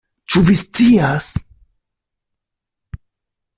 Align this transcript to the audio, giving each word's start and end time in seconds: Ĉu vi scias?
Ĉu 0.35 0.41
vi 0.45 0.55
scias? 0.61 1.27